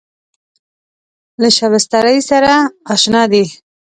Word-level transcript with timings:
له 1.41 1.49
شبستري 1.57 2.17
سره 2.29 2.53
اشنا 2.93 3.23
دی. 3.31 3.45